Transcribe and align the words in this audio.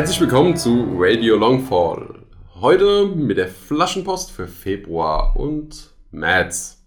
Herzlich 0.00 0.20
willkommen 0.22 0.56
zu 0.56 0.96
Radio 0.96 1.36
Longfall. 1.36 2.24
Heute 2.54 3.04
mit 3.04 3.36
der 3.36 3.48
Flaschenpost 3.48 4.30
für 4.30 4.48
Februar 4.48 5.36
und 5.36 5.90
März. 6.10 6.82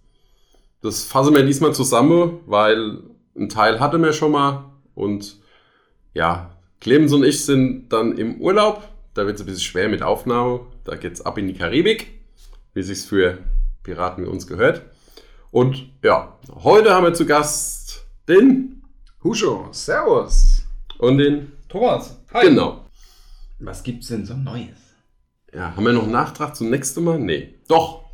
Das 0.82 1.04
fassen 1.04 1.36
wir 1.36 1.45
diesmal 1.45 1.76
zusammen, 1.76 2.39
weil 2.48 3.04
ein 3.38 3.49
Teil 3.49 3.80
hatte 3.80 3.99
mir 3.99 4.13
schon 4.13 4.31
mal 4.31 4.66
und 4.95 5.38
ja, 6.16 6.57
Clemens 6.81 7.13
und 7.13 7.23
ich 7.23 7.45
sind 7.45 7.89
dann 7.89 8.18
im 8.18 8.41
Urlaub. 8.41 8.81
Da 9.14 9.27
wird 9.27 9.36
es 9.36 9.44
ein 9.44 9.45
bisschen 9.45 9.61
schwer 9.61 9.89
mit 9.89 10.02
Aufnahme. 10.02 10.61
Da 10.84 10.95
geht 10.95 11.14
es 11.14 11.22
ab 11.23 11.38
in 11.38 11.45
die 11.45 11.53
Karibik, 11.53 12.08
wie 12.73 12.80
es 12.80 12.88
sich 12.88 13.02
für 13.02 13.38
Piraten 13.84 14.25
wie 14.25 14.27
uns 14.27 14.48
gehört. 14.48 14.81
Und 15.52 15.88
ja, 16.03 16.39
heute 16.64 16.95
haben 16.95 17.03
wir 17.03 17.14
zu 17.14 17.27
Gast 17.27 18.08
den 18.27 18.81
Huscho, 19.23 19.67
Servus. 19.70 20.64
und 20.98 21.20
den 21.20 21.52
Thomas, 21.70 22.20
hi. 22.34 22.48
genau. 22.48 22.83
Was 23.59 23.84
gibt's 23.84 24.07
denn 24.07 24.25
so 24.25 24.35
Neues? 24.35 24.77
Ja, 25.53 25.75
haben 25.75 25.85
wir 25.85 25.94
noch 25.94 26.03
einen 26.03 26.11
Nachtrag 26.11 26.55
zum 26.55 26.70
nächsten 26.70 27.03
Mal? 27.03 27.20
Nee. 27.20 27.55
Doch. 27.67 28.05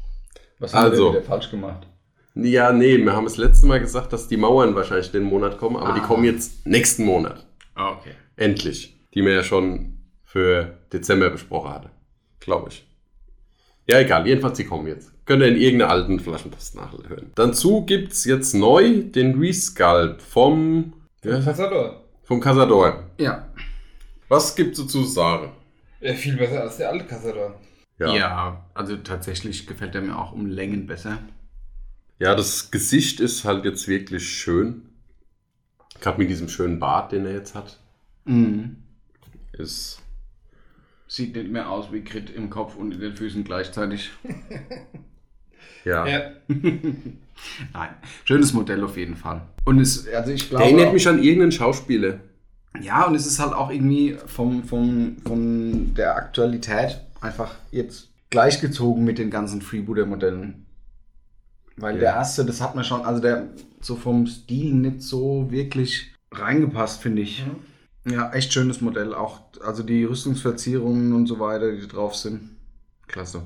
Was 0.60 0.74
haben 0.74 0.92
Also. 0.92 1.06
wir 1.06 1.12
denn 1.14 1.22
wieder 1.22 1.28
falsch 1.28 1.50
gemacht? 1.52 1.88
Ja, 2.36 2.72
nee, 2.72 2.98
wir 2.98 3.14
haben 3.14 3.24
das 3.26 3.38
letzte 3.38 3.66
Mal 3.66 3.80
gesagt, 3.80 4.14
dass 4.14 4.28
die 4.28 4.38
Mauern 4.38 4.76
wahrscheinlich 4.76 5.12
den 5.12 5.24
Monat 5.24 5.58
kommen, 5.58 5.76
aber 5.78 5.94
die 5.94 6.02
Ah. 6.02 6.06
kommen 6.06 6.24
jetzt 6.26 6.66
nächsten 6.66 7.06
Monat. 7.06 7.46
Ah, 7.76 7.92
okay. 7.94 8.12
Endlich. 8.36 8.96
Die 9.14 9.24
wir 9.24 9.34
ja 9.34 9.44
schon 9.44 9.98
für 10.24 10.78
Dezember 10.94 11.30
besprochen 11.30 11.72
hatten. 11.72 11.90
Glaube 12.40 12.70
ich. 12.70 12.86
Ja, 13.90 14.00
egal. 14.00 14.28
Jedenfalls, 14.28 14.58
die 14.58 14.66
kommen 14.66 14.88
jetzt. 14.88 15.12
Könnt 15.26 15.42
ihr 15.42 15.48
in 15.48 15.58
irgendeiner 15.58 15.92
alten 15.92 16.20
Flaschenpost 16.20 16.76
nachhören. 16.76 17.32
Dazu 17.36 17.86
gibt's 17.86 18.26
jetzt 18.26 18.54
neu 18.54 19.02
den 19.04 19.40
Resculpt 19.40 20.22
vom, 20.22 20.94
er? 21.24 21.40
Passador. 21.42 22.04
vom 22.24 22.40
Casador. 22.40 23.04
Ja. 23.20 23.48
Was 24.30 24.56
gibt's 24.56 24.80
dazu 24.80 25.04
zu 25.04 25.10
sagen? 25.10 25.52
Ja, 26.00 26.14
viel 26.14 26.38
besser 26.38 26.62
als 26.62 26.78
der 26.78 26.90
alte 26.90 27.04
Passador. 27.06 27.60
ja. 27.98 28.66
also 28.74 28.96
tatsächlich 28.98 29.68
gefällt 29.68 29.96
er 29.96 30.02
mir 30.02 30.18
auch 30.18 30.32
um 30.32 30.46
Längen 30.46 30.88
besser. 30.88 31.20
Ja, 32.20 32.36
das 32.36 32.72
Gesicht 32.72 33.20
ist 33.20 33.44
halt 33.44 33.66
jetzt 33.66 33.88
wirklich 33.88 34.30
schön. 34.30 34.84
Gerade 36.00 36.20
mit 36.20 36.30
diesem 36.30 36.48
schönen 36.48 36.80
Bart, 36.80 37.12
den 37.12 37.26
er 37.26 37.34
jetzt 37.34 37.56
hat. 37.56 37.80
Mhm. 38.26 38.78
Ist. 39.54 40.02
Sieht 41.08 41.36
nicht 41.36 41.50
mehr 41.50 41.70
aus 41.70 41.92
wie 41.92 42.04
Grit 42.04 42.30
im 42.30 42.50
Kopf 42.50 42.76
und 42.76 42.94
in 42.94 43.02
den 43.02 43.16
Füßen 43.16 43.44
gleichzeitig. 43.44 44.12
Ja. 45.86 46.06
Ja. 46.06 46.32
Nein, 46.48 47.90
schönes 48.26 48.54
Modell 48.54 48.84
auf 48.84 48.98
jeden 48.98 49.16
Fall. 49.16 49.48
Und 49.66 49.80
es, 49.80 50.08
also 50.08 50.32
ich 50.32 50.42
Der 50.42 50.50
glaube, 50.50 50.64
erinnert 50.66 50.94
mich 50.94 51.08
an 51.08 51.24
irgendeinen 51.24 51.52
Schauspieler. 51.52 52.20
Ja, 52.82 53.06
und 53.06 53.16
es 53.16 53.26
ist 53.26 53.40
halt 53.40 53.54
auch 53.54 53.70
irgendwie 53.72 54.18
vom, 54.28 54.64
vom, 54.64 55.18
von 55.26 55.94
der 55.96 56.16
Aktualität 56.16 57.02
einfach 57.22 57.56
jetzt 57.72 58.10
gleichgezogen 58.30 59.04
mit 59.04 59.18
den 59.18 59.30
ganzen 59.32 59.62
Freebooter-Modellen. 59.62 60.66
Weil 61.78 61.96
Ja. 61.96 62.00
der 62.00 62.10
erste, 62.14 62.46
das 62.46 62.62
hat 62.62 62.76
man 62.76 62.84
schon, 62.84 63.02
also 63.02 63.22
der 63.22 63.48
so 63.82 63.96
vom 63.96 64.28
Stil 64.28 64.74
nicht 64.76 65.02
so 65.02 65.48
wirklich 65.50 66.14
reingepasst, 66.32 67.02
finde 67.02 67.22
ich. 67.22 67.44
Ja, 68.06 68.32
echt 68.34 68.54
schönes 68.54 68.82
Modell. 68.82 69.14
Auch, 69.14 69.42
also 69.66 69.84
die 69.84 70.04
Rüstungsverzierungen 70.04 71.14
und 71.14 71.28
so 71.28 71.40
weiter, 71.40 71.72
die 71.72 71.88
drauf 71.88 72.16
sind. 72.16 72.56
Klasse. 73.08 73.44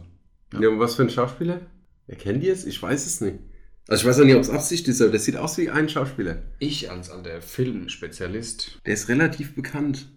Ja. 0.59 0.69
und 0.69 0.79
was 0.79 0.95
für 0.95 1.03
ein 1.03 1.09
Schauspieler? 1.09 1.61
Erkennt 2.07 2.43
ihr 2.43 2.53
es? 2.53 2.65
Ich 2.65 2.81
weiß 2.81 3.05
es 3.05 3.21
nicht. 3.21 3.39
Also 3.87 4.03
ich 4.03 4.09
weiß 4.09 4.21
auch 4.21 4.25
nicht, 4.25 4.35
ob 4.35 4.41
es 4.41 4.49
Absicht 4.49 4.87
ist, 4.87 5.01
aber 5.01 5.11
der 5.11 5.19
sieht 5.19 5.35
aus 5.35 5.57
wie 5.57 5.69
ein 5.69 5.89
Schauspieler. 5.89 6.41
Ich 6.59 6.89
als 6.89 7.09
alter 7.09 7.41
Filmspezialist. 7.41 8.79
Der 8.85 8.93
ist 8.93 9.09
relativ 9.09 9.55
bekannt. 9.55 10.07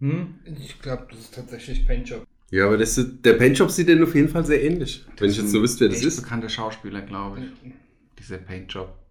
Hm? 0.00 0.34
Ich 0.60 0.80
glaube, 0.80 1.06
das 1.10 1.20
ist 1.20 1.34
tatsächlich 1.34 1.86
Paintjob. 1.86 2.26
Ja, 2.50 2.66
aber 2.66 2.78
das 2.78 2.98
ist, 2.98 3.24
der 3.24 3.34
Paintjob 3.34 3.70
sieht 3.70 3.88
den 3.88 4.02
auf 4.02 4.14
jeden 4.14 4.28
Fall 4.28 4.44
sehr 4.44 4.62
ähnlich. 4.62 5.04
Wenn 5.18 5.30
ich 5.30 5.36
jetzt 5.36 5.50
so 5.50 5.62
wüsste, 5.62 5.88
wer 5.88 5.88
das 5.88 6.02
ist. 6.02 6.22
bekannter 6.22 6.48
Schauspieler, 6.48 7.02
glaube 7.02 7.40
ich. 7.40 7.72
Dieser 8.18 8.38
Paintjob. 8.38 8.92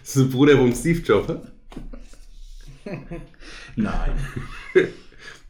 Das 0.00 0.16
ist 0.16 0.16
der 0.16 0.32
Bruder 0.32 0.56
vom 0.56 0.74
Steve 0.74 1.00
Jobs, 1.00 1.28
hä? 1.28 1.36
Nein. 3.76 4.10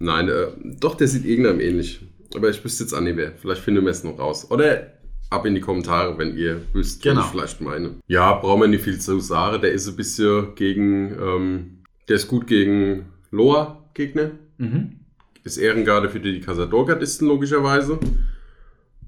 Nein, 0.01 0.29
äh, 0.29 0.49
doch, 0.65 0.97
der 0.97 1.07
sieht 1.07 1.25
irgendeinem 1.25 1.61
ähnlich. 1.61 2.01
Aber 2.35 2.51
ich 2.51 2.65
wüsste 2.65 2.83
jetzt 2.83 2.93
auch 2.93 3.01
nicht 3.01 3.17
wer. 3.17 3.33
Vielleicht 3.37 3.63
finden 3.63 3.85
wir 3.85 3.93
es 3.93 4.03
noch 4.03 4.19
raus. 4.19 4.51
Oder 4.51 4.96
ab 5.31 5.45
in 5.47 5.55
die 5.55 5.61
Kommentare, 5.61 6.17
wenn 6.19 6.37
ihr 6.37 6.61
wisst, 6.73 7.03
Genau. 7.03 7.21
was 7.21 7.27
ich 7.27 7.31
vielleicht 7.33 7.61
meine. 7.61 7.95
Ja, 8.07 8.35
brauchen 8.35 8.61
wir 8.63 8.69
nicht 8.69 8.85
viel 8.85 8.99
zu 9.01 9.19
sagen. 9.21 9.61
Der 9.63 9.73
ist 9.73 9.89
ein 9.89 9.97
bisschen 9.97 10.55
gegen, 10.55 11.13
ähm, 11.21 11.79
der 12.09 12.17
ist 12.17 12.29
gut 12.29 12.47
gegen 12.47 13.07
Loa-Gegner. 13.31 14.31
Mhm. 14.59 15.01
Ist 15.45 15.57
Ehrengarde 15.59 16.09
für 16.09 16.21
die 16.21 16.41
Casador-Gardisten 16.41 17.27
logischerweise. 17.29 17.99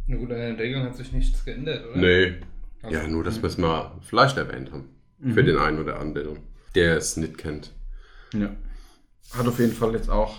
Na 0.07 0.17
gut, 0.17 0.31
an 0.31 0.39
den 0.39 0.57
Regeln 0.57 0.85
hat 0.85 0.97
sich 0.97 1.13
nichts 1.13 1.45
geändert, 1.45 1.85
oder? 1.91 1.97
Nee. 1.99 2.35
Also, 2.83 2.97
Ja, 2.97 3.07
nur, 3.09 3.25
dass 3.25 3.43
wir 3.43 3.49
es 3.49 3.59
mal 3.59 3.93
vielleicht 4.03 4.37
erwähnt 4.37 4.71
haben. 4.73 4.85
Mhm. 5.19 5.33
Für 5.33 5.43
den 5.45 5.59
einen 5.59 5.79
oder 5.81 5.99
anderen, 5.99 6.39
der 6.75 6.97
es 6.97 7.17
nicht 7.17 7.39
kennt. 7.39 7.73
Ja. 8.33 8.55
Hat 9.37 9.47
auf 9.49 9.59
jeden 9.59 9.73
Fall 9.73 9.93
jetzt 9.93 10.09
auch 10.11 10.37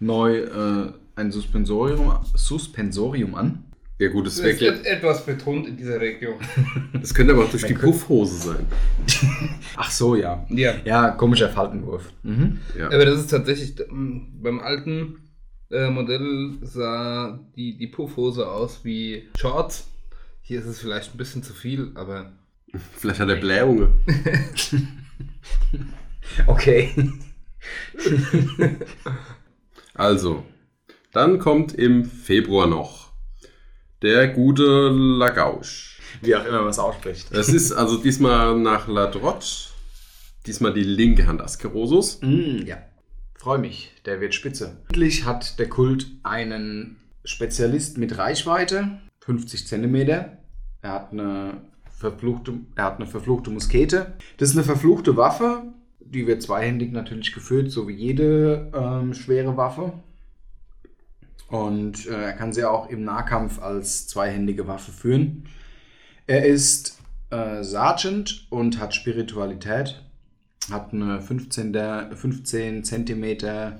neu 0.00 0.38
äh, 0.38 0.92
ein 1.16 1.30
Suspensorium, 1.32 2.18
Suspensorium 2.34 3.34
an. 3.34 3.64
Ja 3.98 4.08
gut, 4.08 4.26
das, 4.26 4.38
ist 4.38 4.60
et- 4.60 4.84
etwas 4.84 5.24
betont 5.24 5.66
in 5.66 5.76
dieser 5.76 5.98
Region. 6.00 6.34
das 6.92 7.14
könnte 7.14 7.32
aber 7.32 7.44
auch 7.44 7.50
durch 7.50 7.64
die 7.64 7.74
Puffhose 7.74 8.36
sein. 8.48 8.66
Ach 9.76 9.90
so, 9.90 10.14
ja. 10.16 10.46
ja. 10.50 10.74
Ja, 10.84 11.10
komischer 11.12 11.48
Faltenwurf. 11.48 12.12
Mhm. 12.22 12.58
Ja. 12.78 12.86
Aber 12.86 13.04
das 13.06 13.20
ist 13.20 13.30
tatsächlich, 13.30 13.74
ähm, 13.88 14.28
beim 14.42 14.60
alten 14.60 15.16
äh, 15.70 15.88
Modell 15.88 16.52
sah 16.60 17.40
die, 17.56 17.78
die 17.78 17.86
Puffhose 17.86 18.46
aus 18.46 18.80
wie 18.84 19.28
Shorts. 19.38 19.88
Hier 20.42 20.60
ist 20.60 20.66
es 20.66 20.78
vielleicht 20.78 21.14
ein 21.14 21.18
bisschen 21.18 21.42
zu 21.42 21.54
viel, 21.54 21.92
aber 21.94 22.32
Vielleicht 22.96 23.20
hat 23.20 23.28
er 23.30 23.36
Blähungen. 23.36 23.94
Okay. 26.46 26.90
Also, 29.94 30.44
dann 31.12 31.38
kommt 31.38 31.72
im 31.74 32.04
Februar 32.04 32.66
noch 32.66 33.05
der 34.02 34.28
gute 34.28 34.88
Lagauche. 34.88 35.96
Wie 36.22 36.34
auch 36.34 36.44
immer 36.44 36.60
man 36.60 36.70
es 36.70 36.78
ausspricht. 36.78 37.28
Das 37.34 37.48
ist 37.48 37.72
also 37.72 37.98
diesmal 37.98 38.58
nach 38.58 38.88
La 38.88 39.06
Drotte. 39.06 39.46
Diesmal 40.46 40.72
die 40.72 40.84
linke 40.84 41.26
Hand 41.26 41.42
Askerosus. 41.42 42.20
Mm, 42.22 42.64
ja. 42.66 42.78
Freue 43.34 43.58
mich, 43.58 43.92
der 44.04 44.20
wird 44.20 44.34
spitze. 44.34 44.76
Endlich 44.88 45.24
hat 45.24 45.58
der 45.58 45.68
Kult 45.68 46.06
einen 46.22 46.96
Spezialist 47.24 47.98
mit 47.98 48.16
Reichweite, 48.16 48.98
50 49.20 49.66
cm. 49.66 49.94
Er 49.94 50.92
hat 50.92 51.12
eine 51.12 51.60
verfluchte, 51.90 52.54
er 52.76 52.84
hat 52.84 52.96
eine 52.96 53.06
verfluchte 53.06 53.50
Muskete. 53.50 54.14
Das 54.36 54.50
ist 54.50 54.56
eine 54.56 54.64
verfluchte 54.64 55.16
Waffe. 55.16 55.62
Die 56.00 56.26
wird 56.26 56.42
zweihändig 56.42 56.92
natürlich 56.92 57.32
geführt, 57.32 57.70
so 57.70 57.88
wie 57.88 57.94
jede 57.94 58.70
ähm, 58.74 59.12
schwere 59.12 59.56
Waffe. 59.56 59.92
Und 61.48 62.06
äh, 62.06 62.24
er 62.24 62.32
kann 62.32 62.52
sie 62.52 62.64
auch 62.64 62.88
im 62.90 63.04
Nahkampf 63.04 63.60
als 63.60 64.08
zweihändige 64.08 64.66
Waffe 64.66 64.92
führen. 64.92 65.44
Er 66.26 66.44
ist 66.44 66.98
äh, 67.30 67.62
Sergeant 67.62 68.46
und 68.50 68.80
hat 68.80 68.94
Spiritualität. 68.94 70.02
Hat 70.70 70.92
eine 70.92 71.20
15, 71.20 71.72
der, 71.72 72.10
15 72.14 72.82
Zentimeter 72.82 73.78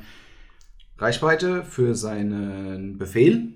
Reichweite 0.99 1.65
für 1.65 1.95
seinen 1.95 2.99
Befehl, 2.99 3.53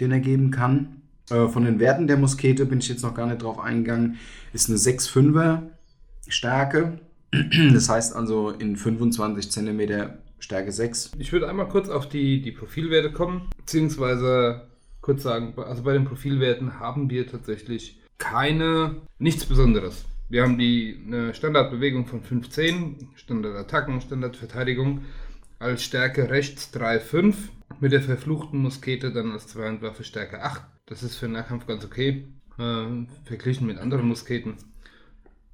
den 0.00 0.12
er 0.12 0.20
geben 0.20 0.50
kann. 0.50 1.02
Äh, 1.30 1.48
von 1.48 1.64
den 1.64 1.78
Werten 1.78 2.06
der 2.06 2.16
Muskete 2.16 2.64
bin 2.64 2.78
ich 2.78 2.88
jetzt 2.88 3.02
noch 3.02 3.14
gar 3.14 3.26
nicht 3.26 3.42
drauf 3.42 3.58
eingegangen. 3.58 4.16
Ist 4.52 4.68
eine 4.68 4.78
6,5er 4.78 5.62
Stärke. 6.28 6.98
Das 7.72 7.88
heißt 7.88 8.16
also 8.16 8.50
in 8.50 8.76
25 8.76 9.52
Zentimeter 9.52 10.18
Stärke 10.40 10.72
6. 10.72 11.12
Ich 11.18 11.32
würde 11.32 11.48
einmal 11.48 11.68
kurz 11.68 11.88
auf 11.88 12.08
die, 12.08 12.42
die 12.42 12.52
Profilwerte 12.52 13.12
kommen, 13.12 13.48
beziehungsweise 13.56 14.68
kurz 15.00 15.22
sagen, 15.22 15.54
also 15.56 15.82
bei 15.82 15.92
den 15.92 16.04
Profilwerten 16.04 16.80
haben 16.80 17.08
wir 17.08 17.26
tatsächlich 17.26 18.00
keine, 18.18 18.96
nichts 19.18 19.46
Besonderes. 19.46 20.04
Wir 20.28 20.42
haben 20.42 20.58
die 20.58 21.00
eine 21.06 21.34
Standardbewegung 21.34 22.06
von 22.06 22.22
15, 22.22 23.10
Standardattacken, 23.14 24.00
Standardverteidigung, 24.00 25.02
als 25.58 25.82
Stärke 25.82 26.30
rechts 26.30 26.72
3,5, 26.74 27.34
mit 27.80 27.92
der 27.92 28.02
verfluchten 28.02 28.60
Muskete 28.60 29.12
dann 29.12 29.32
als 29.32 29.48
Zweihandwaffe 29.48 30.04
Stärke 30.04 30.42
8. 30.42 30.62
Das 30.86 31.02
ist 31.02 31.16
für 31.16 31.26
den 31.26 31.32
Nahkampf 31.32 31.66
ganz 31.66 31.84
okay, 31.84 32.26
äh, 32.58 32.84
verglichen 33.24 33.66
mit 33.66 33.78
anderen 33.78 34.06
Musketen. 34.06 34.54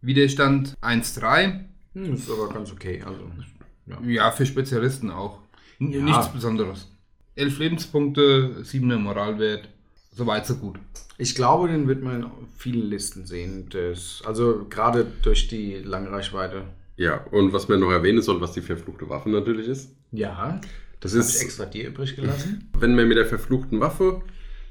Widerstand 0.01 0.75
1,3, 0.83 1.67
Hm, 1.97 2.13
ist 2.13 2.31
aber 2.31 2.51
ganz 2.51 2.71
okay. 2.71 3.03
Also, 3.03 3.31
ja. 3.87 4.01
ja, 4.07 4.31
für 4.31 4.47
Spezialisten 4.47 5.11
auch. 5.11 5.39
N- 5.81 5.93
Ja. 5.93 6.03
Nichts 6.03 6.29
Besonderes. 6.33 6.89
Elf 7.35 7.59
Lebenspunkte, 7.59 8.65
siebener 8.65 8.99
Moralwert. 8.99 9.69
Soweit, 10.13 10.47
so 10.47 10.55
gut. 10.57 10.79
Ich 11.19 11.35
glaube, 11.35 11.69
den 11.69 11.87
wird 11.89 12.03
man 12.03 12.23
in 12.23 12.29
vielen 12.57 12.89
Listen 12.89 13.27
sehen. 13.27 13.69
Das, 13.71 14.23
also 14.25 14.67
gerade 14.71 15.07
durch 15.23 15.49
die 15.49 15.75
Langreichweite. 15.77 16.63
Ja, 16.97 17.23
und 17.31 17.53
was 17.53 17.69
man 17.69 17.81
noch 17.81 17.91
erwähnen 17.91 18.23
soll, 18.23 18.41
was 18.41 18.53
die 18.53 18.63
verfluchte 18.63 19.09
Waffe 19.11 19.29
natürlich 19.29 19.69
ist. 19.69 19.91
Ja, 20.13 20.59
Das 21.01 21.13
habe 21.13 21.23
ich 21.23 21.29
ist, 21.29 21.43
extra 21.43 21.67
dir 21.67 21.89
übrig 21.89 22.17
gelassen. 22.17 22.71
wenn 22.79 22.95
man 22.95 23.07
mit 23.09 23.19
der 23.19 23.27
verfluchten 23.27 23.81
Waffe, 23.81 24.23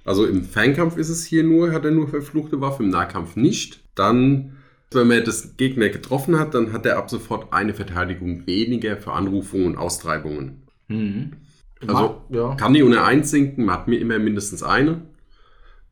also 0.04 0.26
im 0.26 0.44
Fernkampf 0.44 0.98
ist 0.98 1.10
es 1.10 1.24
hier 1.26 1.44
nur, 1.44 1.72
hat 1.72 1.86
er 1.86 1.92
nur 1.92 2.08
verfluchte 2.08 2.60
Waffe, 2.62 2.82
im 2.84 2.90
Nahkampf 2.90 3.36
nicht. 3.36 3.80
Dann, 3.94 4.58
wenn 4.92 5.08
man 5.08 5.24
das 5.24 5.58
Gegner 5.58 5.90
getroffen 5.90 6.40
hat, 6.40 6.54
dann 6.54 6.74
hat 6.74 6.86
er 6.86 6.98
ab 6.98 7.10
sofort 7.10 7.52
eine 7.54 7.74
Verteidigung 7.74 8.46
weniger 8.48 8.98
für 8.98 9.14
Anrufungen 9.14 9.68
und 9.68 9.78
Austreibungen. 9.78 10.64
Mhm. 10.88 11.34
Also 11.88 12.22
ja. 12.30 12.56
kann 12.56 12.74
die 12.74 12.84
ohne 12.84 13.04
eins 13.04 13.32
sinken, 13.32 13.66
man 13.66 13.76
hat 13.76 13.88
mir 13.88 14.00
immer 14.00 14.20
mindestens 14.20 14.64
eine. 14.64 15.02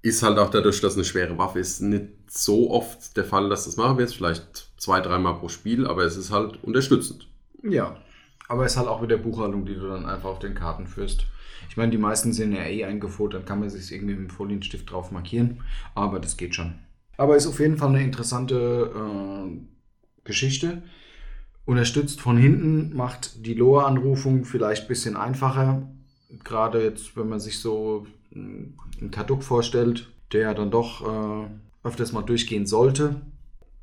Ist 0.02 0.24
halt 0.24 0.38
auch 0.38 0.50
dadurch, 0.50 0.82
dass 0.82 0.96
eine 0.96 1.06
schwere 1.06 1.38
Waffe 1.38 1.60
ist, 1.60 1.82
nicht 1.82 2.08
so 2.30 2.72
oft 2.72 3.16
der 3.16 3.26
Fall, 3.26 3.50
dass 3.50 3.66
das 3.66 3.78
machen 3.78 3.98
wird. 3.98 4.12
Vielleicht 4.12 4.72
zwei, 4.78 5.00
dreimal 5.00 5.36
pro 5.36 5.50
Spiel, 5.50 5.88
aber 5.88 6.04
es 6.04 6.18
ist 6.18 6.32
halt 6.32 6.62
unterstützend. 6.64 7.28
Ja, 7.62 7.98
aber 8.50 8.66
es 8.66 8.74
ist 8.74 8.78
halt 8.78 8.90
auch 8.90 9.02
mit 9.02 9.12
der 9.12 9.18
Buchhaltung, 9.18 9.66
die 9.66 9.76
du 9.76 9.88
dann 9.88 10.06
einfach 10.06 10.30
auf 10.30 10.40
den 10.40 10.56
Karten 10.56 10.88
führst. 10.88 11.26
Ich 11.70 11.78
meine, 11.78 11.92
die 11.92 11.98
meisten 11.98 12.34
sind 12.34 12.54
ja 12.54 12.64
eh 12.64 12.84
eingefotet, 12.84 13.40
dann 13.40 13.46
kann 13.46 13.60
man 13.60 13.70
sich 13.70 13.92
irgendwie 13.92 14.16
mit 14.16 14.30
dem 14.30 14.36
Folienstift 14.36 14.92
drauf 14.92 15.12
markieren, 15.12 15.62
aber 15.96 16.20
das 16.20 16.36
geht 16.36 16.54
schon. 16.56 16.76
Aber 17.18 17.36
ist 17.36 17.48
auf 17.48 17.60
jeden 17.60 17.78
Fall 17.78 17.90
eine 17.90 18.04
interessante 18.04 18.92
äh, 18.96 19.58
Geschichte. 20.24 20.82
Unterstützt 21.66 22.20
von 22.20 22.38
hinten, 22.38 22.96
macht 22.96 23.46
die 23.46 23.54
Loa-Anrufung 23.54 24.44
vielleicht 24.46 24.84
ein 24.84 24.88
bisschen 24.88 25.16
einfacher. 25.16 25.88
Gerade 26.44 26.84
jetzt, 26.84 27.16
wenn 27.16 27.30
man 27.30 27.40
sich 27.40 27.60
so 27.60 28.06
äh, 28.32 28.36
einen 28.38 29.12
Kaduk 29.12 29.44
vorstellt, 29.44 30.10
der 30.32 30.42
ja 30.42 30.54
dann 30.54 30.72
doch 30.72 31.02
äh, 31.46 31.48
öfters 31.88 32.12
mal 32.12 32.24
durchgehen 32.24 32.66
sollte. 32.66 33.22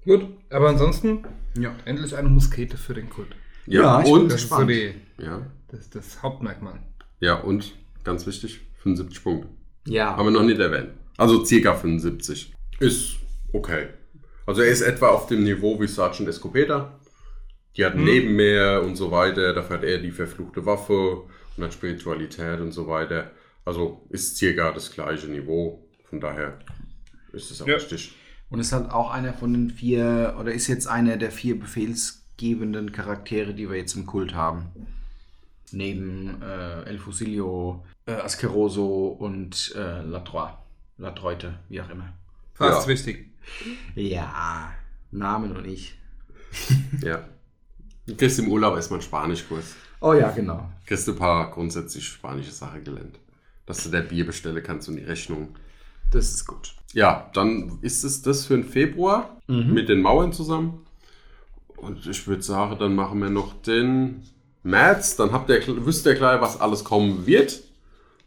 Gut, 0.04 0.26
aber 0.50 0.68
ansonsten 0.70 1.24
Ja. 1.58 1.72
endlich 1.84 2.16
eine 2.16 2.28
Muskete 2.28 2.76
für 2.76 2.94
den 2.94 3.08
Kult. 3.10 3.28
Ja, 3.66 4.00
ich 4.00 4.06
bin 4.06 4.14
und, 4.14 4.32
Das 4.32 4.42
ist 4.42 4.48
so 4.48 4.64
die, 4.64 4.94
ja, 5.18 5.46
das, 5.68 5.90
das 5.90 6.22
Hauptmerkmal. 6.22 6.80
ja, 7.20 7.34
und 7.34 7.74
ganz 8.02 8.26
wichtig, 8.26 8.60
75 8.82 9.22
Punkte. 9.22 9.48
Ja. 9.86 10.16
Haben 10.16 10.26
wir 10.26 10.30
noch 10.32 10.42
nicht 10.42 10.58
erwähnt. 10.58 10.90
Also 11.16 11.44
circa 11.44 11.74
75. 11.74 12.52
Ist 12.80 13.16
okay. 13.52 13.88
Also 14.46 14.62
er 14.62 14.70
ist 14.70 14.80
etwa 14.82 15.08
auf 15.08 15.26
dem 15.26 15.44
Niveau 15.44 15.78
wie 15.80 15.86
Sergeant 15.86 16.28
Escopeta. 16.28 16.98
Die 17.76 17.84
hat 17.84 17.94
Mhm. 17.94 18.04
Nebenmeer 18.04 18.82
und 18.82 18.96
so 18.96 19.10
weiter. 19.10 19.52
Dafür 19.54 19.76
hat 19.76 19.84
er 19.84 19.98
die 19.98 20.10
verfluchte 20.10 20.66
Waffe 20.66 21.22
und 21.56 21.64
hat 21.64 21.72
Spiritualität 21.72 22.58
und 22.60 22.72
so 22.72 22.86
weiter. 22.88 23.30
Also 23.64 24.04
ist 24.08 24.36
circa 24.38 24.72
das 24.72 24.90
gleiche 24.90 25.28
Niveau. 25.28 25.86
Von 26.08 26.20
daher 26.20 26.58
ist 27.32 27.50
es 27.50 27.62
auch 27.62 27.66
Ja. 27.68 27.76
richtig. 27.76 28.12
Und 28.48 28.58
ist 28.58 28.72
halt 28.72 28.90
auch 28.90 29.10
einer 29.12 29.32
von 29.34 29.52
den 29.52 29.70
vier, 29.70 30.36
oder 30.40 30.52
ist 30.52 30.66
jetzt 30.66 30.88
einer 30.88 31.16
der 31.16 31.30
vier 31.30 31.60
befehlsgebenden 31.60 32.90
Charaktere, 32.90 33.54
die 33.54 33.70
wir 33.70 33.76
jetzt 33.76 33.94
im 33.94 34.06
Kult 34.06 34.34
haben. 34.34 34.72
Neben 35.70 36.42
äh, 36.42 36.82
El 36.82 36.98
Fusilio, 36.98 37.84
äh, 38.06 38.12
Askeroso 38.12 39.06
und 39.06 39.72
äh. 39.76 40.02
Latreute, 40.98 41.60
wie 41.68 41.80
auch 41.80 41.90
immer. 41.90 42.12
Fast 42.60 42.86
Ja. 42.86 42.92
richtig. 42.92 43.26
Ja, 43.94 44.72
Namen 45.10 45.56
und 45.56 45.66
ich. 45.66 45.98
Ja. 47.02 47.24
Du 48.06 48.16
kriegst 48.16 48.38
im 48.38 48.48
Urlaub 48.48 48.74
erstmal 48.76 48.98
einen 48.98 49.06
Spanischkurs. 49.06 49.74
Oh 50.00 50.12
ja, 50.14 50.30
genau. 50.30 50.68
Kriegst 50.86 51.06
du 51.06 51.12
ein 51.12 51.18
paar 51.18 51.50
grundsätzlich 51.50 52.06
spanische 52.06 52.50
Sachen 52.50 52.82
gelernt. 52.84 53.18
Dass 53.66 53.84
du 53.84 53.90
der 53.90 54.02
Bier 54.02 54.26
bestellen 54.26 54.62
kannst 54.62 54.88
und 54.88 54.96
die 54.96 55.04
Rechnung. 55.04 55.56
Das 56.10 56.30
ist 56.30 56.44
gut. 56.46 56.74
Ja, 56.92 57.30
dann 57.34 57.78
ist 57.82 58.02
es 58.04 58.20
das 58.22 58.46
für 58.46 58.54
den 58.54 58.64
Februar 58.64 59.36
mit 59.46 59.88
den 59.88 60.00
Mauern 60.02 60.32
zusammen. 60.32 60.84
Und 61.76 62.04
ich 62.06 62.26
würde 62.26 62.42
sagen, 62.42 62.78
dann 62.78 62.94
machen 62.96 63.20
wir 63.22 63.30
noch 63.30 63.54
den 63.62 64.22
März. 64.64 65.16
Dann 65.16 65.32
habt 65.32 65.48
ihr, 65.50 65.62
wisst 65.86 66.04
ihr 66.06 66.14
gleich, 66.14 66.40
was 66.40 66.60
alles 66.60 66.82
kommen 66.84 67.26
wird. 67.26 67.60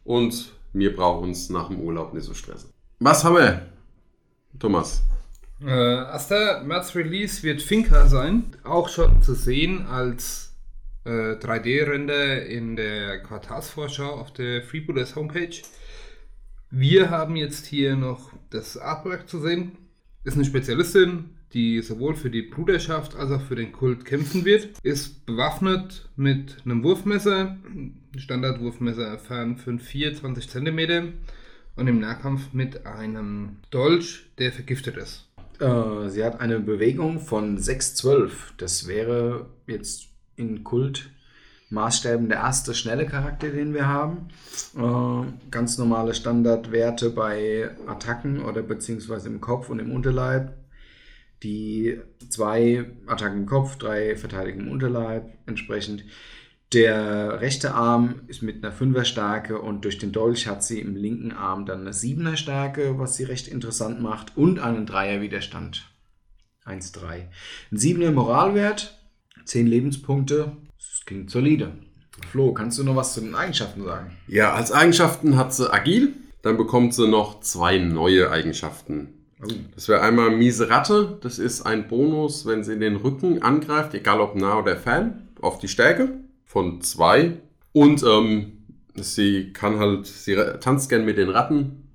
Und 0.06 0.54
wir 0.72 0.96
brauchen 0.96 1.30
uns 1.30 1.50
nach 1.50 1.68
dem 1.68 1.80
Urlaub 1.82 2.14
nicht 2.14 2.24
so 2.24 2.34
stressen. 2.34 2.70
Was 3.00 3.24
haben 3.26 3.36
wir? 3.36 3.68
Thomas. 4.60 5.04
Äh, 5.62 5.70
erster 5.70 6.64
März-Release 6.64 7.44
wird 7.44 7.62
Finca 7.62 8.08
sein. 8.08 8.56
Auch 8.64 8.90
schon 8.90 9.22
zu 9.22 9.34
sehen 9.34 9.86
als 9.86 10.54
äh, 11.06 11.36
3D-Render 11.36 12.46
in 12.46 12.76
der 12.76 13.22
Quartalsvorschau 13.24 14.10
auf 14.10 14.34
der 14.34 14.62
Freebooters 14.62 15.16
Homepage. 15.16 15.62
Wir 16.70 17.10
haben 17.10 17.36
jetzt 17.36 17.66
hier 17.66 17.96
noch 17.96 18.32
das 18.50 18.78
Artwork 18.78 19.30
zu 19.30 19.40
sehen. 19.40 19.78
Ist 20.24 20.36
eine 20.36 20.46
Spezialistin, 20.46 21.36
die 21.54 21.82
sowohl 21.82 22.16
für 22.16 22.30
die 22.30 22.42
Bruderschaft 22.42 23.16
als 23.16 23.32
auch 23.32 23.42
für 23.42 23.56
den 23.56 23.72
Kult 23.72 24.06
kämpfen 24.06 24.44
wird. 24.44 24.70
Ist 24.82 25.26
bewaffnet 25.26 26.10
mit 26.16 26.58
einem 26.66 26.84
Wurfmesser, 26.84 27.58
Standardwurfmesser 28.18 29.20
Fern 29.20 29.58
5,4, 29.58 30.16
20 30.16 30.50
cm 30.50 31.14
und 31.76 31.88
im 31.88 32.00
Nahkampf 32.00 32.54
mit 32.54 32.86
einem 32.86 33.58
Dolch, 33.72 34.26
der 34.38 34.52
vergiftet 34.52 34.98
ist. 34.98 35.28
Äh, 35.60 36.10
sie 36.10 36.24
hat 36.24 36.40
eine 36.40 36.60
Bewegung 36.60 37.20
von 37.20 37.58
6,12. 37.58 38.32
Das 38.58 38.88
wäre 38.88 39.48
jetzt 39.68 40.08
in 40.36 40.64
Kult 40.64 41.10
Maßstäben 41.74 42.30
der 42.30 42.38
erste 42.38 42.76
schnelle 42.76 43.06
Charakter, 43.06 43.50
den 43.50 43.74
wir 43.74 43.88
haben. 43.88 44.28
Äh, 44.78 45.50
ganz 45.50 45.78
normale 45.78 46.14
Standardwerte 46.14 47.10
bei 47.10 47.72
Attacken 47.88 48.44
oder 48.44 48.62
beziehungsweise 48.62 49.28
im 49.28 49.42
Kopf 49.42 49.70
und 49.70 49.80
im 49.80 49.92
Unterleib. 49.92 50.54
Die 51.42 52.00
zwei 52.30 52.86
Attacken 53.08 53.42
im 53.42 53.46
Kopf, 53.48 53.76
drei 53.78 54.16
Verteidigungen 54.16 54.68
im 54.68 54.72
Unterleib 54.72 55.34
entsprechend. 55.46 56.06
Der 56.74 57.40
rechte 57.40 57.76
Arm 57.76 58.22
ist 58.26 58.42
mit 58.42 58.64
einer 58.64 58.74
5er 58.74 59.06
Stärke 59.06 59.62
und 59.62 59.86
durch 59.86 60.00
den 60.00 60.12
Dolch 60.12 60.48
hat 60.48 60.64
sie 60.64 60.80
im 60.80 60.96
linken 60.96 61.32
Arm 61.32 61.68
dann 61.68 61.82
eine 61.82 61.92
7er 61.92 62.36
Stärke, 62.36 62.98
was 62.98 63.16
sie 63.16 63.26
recht 63.26 63.48
interessant 63.48 64.02
macht 64.02 64.36
und 64.36 64.58
einen 64.58 64.88
3er 64.88 65.22
Widerstand. 65.22 65.86
1-3. 66.66 67.28
Ein 67.72 67.78
7er 67.78 68.12
Moralwert, 68.12 68.98
10 69.46 69.68
Lebenspunkte. 69.68 70.54
Das 70.76 71.06
klingt 71.06 71.30
solide. 71.30 71.74
Flo, 72.32 72.54
kannst 72.54 72.80
du 72.80 72.84
noch 72.84 72.96
was 72.96 73.14
zu 73.14 73.22
den 73.22 73.36
Eigenschaften 73.36 73.84
sagen? 73.84 74.18
Ja, 74.28 74.54
als 74.54 74.72
Eigenschaften 74.72 75.38
hat 75.38 75.54
sie 75.54 75.72
agil. 75.72 76.14
Dann 76.42 76.58
bekommt 76.58 76.96
sie 76.96 77.08
noch 77.08 77.42
zwei 77.42 77.78
neue 77.78 78.32
Eigenschaften. 78.32 79.28
Das 79.76 79.88
wäre 79.90 80.02
einmal 80.02 80.32
miese 80.32 80.70
Ratte. 80.70 81.20
Das 81.22 81.38
ist 81.38 81.62
ein 81.62 81.88
Bonus, 81.88 82.48
wenn 82.48 82.64
sie 82.64 82.74
in 82.74 82.80
den 82.80 82.96
Rücken 82.96 83.44
angreift, 83.44 83.94
egal 83.94 84.22
ob 84.22 84.36
nah 84.36 84.58
oder 84.58 84.76
fern, 84.76 85.28
auf 85.40 85.60
die 85.60 85.68
Stärke 85.68 86.23
von 86.54 86.82
zwei. 86.82 87.40
Und 87.72 88.04
ähm, 88.04 88.60
sie 88.96 89.52
kann 89.54 89.80
halt, 89.80 90.06
sie 90.06 90.36
tanzt 90.62 90.88
gern 90.90 91.04
mit 91.04 91.18
den 91.18 91.30
Ratten. 91.30 91.90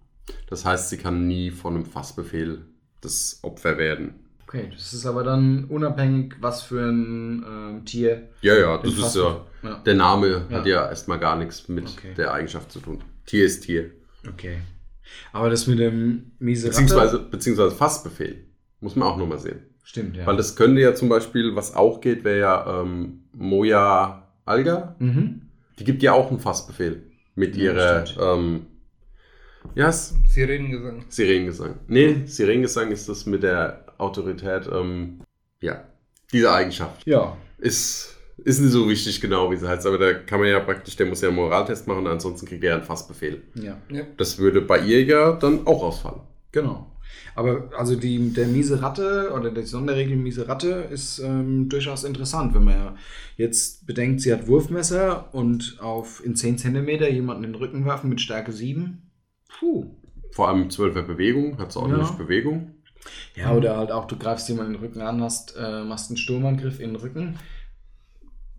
Das 0.51 0.65
heißt, 0.65 0.91
sie 0.91 0.97
kann 0.99 1.29
nie 1.29 1.51
von 1.53 1.77
einem 1.77 1.87
Fassbefehl 1.87 2.67
das 3.01 3.39
Opfer 3.43 3.79
werden. 3.79 4.15
Okay, 4.47 4.69
das 4.73 4.93
ist 4.95 5.07
aber 5.07 5.23
dann 5.23 5.65
unabhängig, 5.67 6.35
was 6.41 6.63
für 6.63 6.81
ein 6.91 7.45
ähm, 7.47 7.85
Tier. 7.85 8.31
Ja, 8.41 8.57
ja, 8.59 8.79
das 8.79 8.95
ist 8.99 9.15
ja, 9.15 9.45
Ja. 9.63 9.75
der 9.87 9.95
Name 9.95 10.47
hat 10.51 10.67
Ja. 10.67 10.83
ja 10.83 10.89
erstmal 10.89 11.19
gar 11.21 11.37
nichts 11.37 11.69
mit 11.69 11.87
Okay. 11.87 12.15
der 12.17 12.33
Eigenschaft 12.33 12.73
zu 12.73 12.81
tun. 12.81 13.05
Tier 13.27 13.45
ist 13.45 13.61
Tier. 13.61 13.91
Okay. 14.29 14.59
Aber 15.33 15.51
das 15.51 15.67
mit 15.69 15.79
dem 15.79 16.33
miese 16.41 16.69
Beziehungsweise, 16.69 17.19
beziehungsweise 17.21 17.75
Fassbefehl. 17.77 18.45
Muss 18.81 18.97
man 18.97 19.07
auch 19.09 19.17
nochmal 19.19 19.39
sehen. 19.39 19.61
Stimmt, 19.85 20.17
ja. 20.17 20.27
Weil 20.27 20.37
das 20.37 20.57
könnte 20.57 20.81
ja 20.81 20.95
zum 20.95 21.09
Beispiel, 21.09 21.55
was 21.55 21.75
auch 21.77 22.01
geht, 22.01 22.25
wäre 22.25 22.39
ja 22.41 22.81
ähm, 22.83 23.25
Moja 23.33 24.28
Alga. 24.49 24.97
mhm. 24.99 25.43
Die 25.79 25.85
gibt 25.85 26.03
ja 26.03 26.13
auch 26.13 26.31
einen 26.31 26.41
Fassbefehl 26.41 27.05
mit 27.37 27.57
Ja, 27.57 27.63
ihrer, 27.73 28.07
stimmt. 28.07 28.25
ähm, 28.27 28.67
ja, 29.75 29.89
S- 29.89 30.15
Sirenengesang. 30.27 31.05
Sirenengesang. 31.09 31.75
Nee, 31.87 32.23
Sirenengesang 32.27 32.91
ist 32.91 33.09
das 33.09 33.27
mit 33.27 33.43
der 33.45 33.85
Autorität, 33.99 34.69
ähm, 34.73 35.21
ja, 35.61 35.85
diese 36.33 36.53
Eigenschaft. 36.53 37.07
Ja. 37.07 37.37
Ist, 37.59 38.17
ist 38.39 38.61
nicht 38.61 38.73
so 38.73 38.85
richtig 38.85 39.21
genau, 39.21 39.51
wie 39.51 39.57
sie 39.57 39.69
heißt, 39.69 39.87
aber 39.87 39.99
da 39.99 40.15
kann 40.15 40.41
man 40.41 40.49
ja 40.49 40.61
praktisch, 40.61 40.97
der 40.97 41.07
muss 41.07 41.21
ja 41.21 41.29
einen 41.29 41.37
Moraltest 41.37 41.87
machen, 41.87 42.07
ansonsten 42.07 42.47
kriegt 42.47 42.65
er 42.65 42.75
einen 42.75 42.85
Fassbefehl. 42.85 43.43
Ja. 43.55 43.77
Ja. 43.91 44.03
Das 44.17 44.39
würde 44.39 44.61
bei 44.61 44.79
ihr 44.81 45.05
ja 45.05 45.33
dann 45.33 45.67
auch 45.67 45.83
ausfallen. 45.83 46.21
Genau. 46.53 46.91
Aber 47.35 47.71
also 47.77 47.95
die, 47.97 48.33
der 48.33 48.47
miese 48.47 48.83
Ratte 48.83 49.33
oder 49.35 49.51
die 49.51 49.63
Sonderregel 49.63 50.17
miese 50.17 50.49
Ratte 50.49 50.89
ist 50.91 51.19
ähm, 51.19 51.69
durchaus 51.69 52.05
interessant, 52.05 52.55
wenn 52.55 52.65
man 52.65 52.75
ja 52.75 52.97
jetzt 53.37 53.87
bedenkt, 53.87 54.21
sie 54.21 54.33
hat 54.33 54.49
Wurfmesser 54.49 55.33
und 55.33 55.79
auf 55.81 56.25
in 56.25 56.35
10 56.37 56.59
cm 56.59 56.89
jemanden 57.13 57.45
in 57.45 57.53
den 57.53 57.61
Rücken 57.61 57.85
werfen 57.85 58.11
mit 58.11 58.21
Stärke 58.21 58.53
7. 58.53 59.11
Puh. 59.49 59.95
Vor 60.33 60.49
allem 60.49 60.69
12er 60.69 61.03
Bewegung, 61.03 61.59
hat 61.59 61.73
sie 61.73 61.81
ordentlich 61.81 62.09
Ja. 62.09 62.15
Bewegung. 62.15 62.75
Ja, 63.35 63.55
oder 63.55 63.77
halt 63.77 63.93
auch, 63.93 64.07
du 64.07 64.17
greifst 64.17 64.49
jemanden 64.49 64.75
in 64.75 64.81
den 64.81 64.87
Rücken 64.89 65.01
an, 65.01 65.23
hast, 65.23 65.55
äh, 65.57 65.85
machst 65.85 66.11
einen 66.11 66.17
Sturmangriff 66.17 66.81
in 66.81 66.91
den 66.91 66.97
Rücken, 66.97 67.39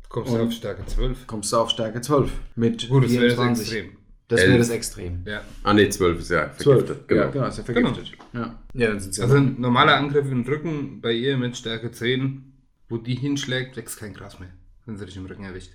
Kommst 0.09 0.33
du 0.33 0.41
auf 0.41 0.51
Stärke 0.51 0.85
12. 0.87 1.27
kommst 1.27 1.53
du 1.53 1.57
auf 1.57 1.69
Stärke 1.69 2.01
12 2.01 2.31
mit 2.55 2.89
Gut, 2.89 3.03
das 3.03 3.11
wäre 3.11 3.27
das 3.27 3.35
24. 3.35 3.77
extrem. 3.77 3.98
Das 4.29 4.41
wäre 4.41 4.57
das 4.57 4.69
Extrem. 4.69 5.23
Ja. 5.25 5.41
Ah 5.63 5.73
ne, 5.73 5.89
12 5.89 6.19
ist 6.19 6.31
ja 6.31 6.51
12. 6.55 6.63
vergiftet. 6.63 7.07
Genau. 7.07 7.21
Ja, 7.21 7.27
genau, 7.29 7.47
ist 7.47 7.57
ja 7.57 7.63
vergiftet. 7.63 8.11
Ja. 8.31 8.59
ja, 8.73 8.87
dann 8.87 8.99
sind 8.99 9.11
es 9.11 9.17
ja 9.17 9.23
Also 9.23 9.35
ein 9.35 9.59
normaler 9.59 9.95
Angriff 9.95 10.29
den 10.29 10.45
Rücken 10.45 11.01
bei 11.01 11.11
ihr 11.11 11.35
mit 11.35 11.57
Stärke 11.57 11.91
10 11.91 12.49
wo 12.89 12.97
die 12.97 13.15
hinschlägt, 13.15 13.77
wächst 13.77 13.99
kein 13.99 14.13
Gras 14.13 14.39
mehr, 14.39 14.49
wenn 14.85 14.97
sie 14.97 15.05
dich 15.05 15.15
im 15.15 15.27
Rücken 15.27 15.45
erwischt. 15.45 15.71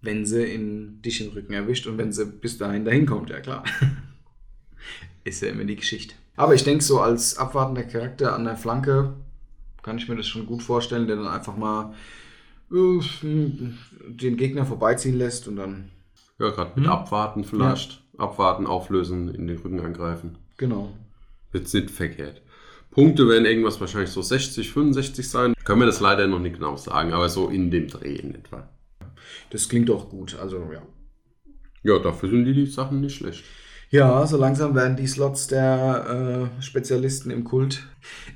Wenn 0.00 0.24
sie 0.24 0.44
in 0.44 1.02
dich 1.02 1.20
im 1.20 1.32
Rücken 1.32 1.52
erwischt 1.52 1.86
und 1.86 1.98
wenn 1.98 2.12
sie 2.12 2.24
bis 2.24 2.56
dahin 2.56 2.84
dahin 2.84 3.06
kommt, 3.06 3.30
ja 3.30 3.40
klar. 3.40 3.64
Ist 5.24 5.42
ja 5.42 5.48
immer 5.48 5.64
die 5.64 5.76
Geschichte. 5.76 6.14
Aber 6.36 6.54
ich 6.54 6.64
denke, 6.64 6.84
so 6.84 7.00
als 7.00 7.38
abwartender 7.38 7.84
Charakter 7.84 8.34
an 8.34 8.44
der 8.44 8.56
Flanke 8.56 9.14
kann 9.82 9.98
ich 9.98 10.08
mir 10.08 10.16
das 10.16 10.26
schon 10.26 10.46
gut 10.46 10.62
vorstellen, 10.62 11.06
der 11.06 11.16
dann 11.16 11.26
einfach 11.26 11.56
mal 11.56 11.94
äh, 12.70 13.00
den 13.22 14.36
Gegner 14.36 14.66
vorbeiziehen 14.66 15.16
lässt 15.16 15.48
und 15.48 15.56
dann. 15.56 15.90
Ja, 16.44 16.50
gerade 16.50 16.78
mit 16.78 16.88
Abwarten 16.88 17.44
vielleicht. 17.44 18.02
Abwarten, 18.18 18.66
auflösen, 18.66 19.34
in 19.34 19.46
den 19.46 19.58
Rücken 19.58 19.80
angreifen. 19.80 20.36
Genau. 20.58 20.92
Jetzt 21.54 21.72
nicht 21.72 21.90
verkehrt. 21.90 22.42
Punkte 22.90 23.26
werden 23.28 23.46
irgendwas 23.46 23.80
wahrscheinlich 23.80 24.10
so 24.10 24.20
60, 24.20 24.70
65 24.70 25.28
sein. 25.28 25.54
Können 25.64 25.80
wir 25.80 25.86
das 25.86 26.00
leider 26.00 26.26
noch 26.26 26.38
nicht 26.38 26.56
genau 26.56 26.76
sagen, 26.76 27.12
aber 27.12 27.28
so 27.28 27.48
in 27.48 27.70
dem 27.70 27.88
Dreh 27.88 28.14
in 28.14 28.34
etwa. 28.34 28.68
Das 29.50 29.68
klingt 29.68 29.90
auch 29.90 30.10
gut. 30.10 30.36
Also 30.38 30.58
ja. 30.72 30.82
Ja, 31.82 31.98
dafür 31.98 32.28
sind 32.28 32.44
die, 32.44 32.52
die 32.52 32.66
Sachen 32.66 33.00
nicht 33.00 33.16
schlecht. 33.16 33.42
Ja, 33.90 34.26
so 34.26 34.36
langsam 34.36 34.74
werden 34.74 34.96
die 34.96 35.06
Slots 35.06 35.46
der 35.46 36.50
äh, 36.58 36.62
Spezialisten 36.62 37.30
im 37.30 37.44
Kult 37.44 37.86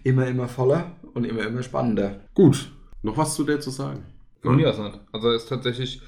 immer, 0.03 0.27
immer 0.27 0.49
voller 0.49 0.97
und 1.15 1.25
immer, 1.25 1.47
immer 1.47 1.62
spannender. 1.62 2.21
Gut, 2.35 2.71
noch 3.03 3.17
was 3.17 3.35
zu 3.35 3.45
der 3.45 3.61
zu 3.61 3.71
sagen? 3.71 4.05
Von 4.43 4.57
mir 4.57 4.71
aus 4.71 4.79
nicht. 4.79 4.99
Also 5.12 5.31
ist 5.31 5.49
tatsächlich. 5.49 6.00